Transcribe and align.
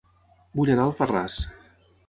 Vull 0.59 0.71
anar 0.75 0.87
a 0.87 0.91
Alfarràs 0.93 1.39